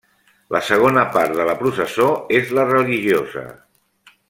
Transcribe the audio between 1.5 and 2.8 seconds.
la processó és la